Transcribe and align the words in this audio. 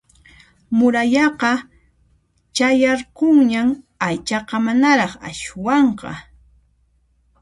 Murayaqa 0.77 1.51
chayarqunñan 2.55 3.69
aychaqa 4.07 4.55
manaraq 4.65 5.13
aswanqa 5.27 6.11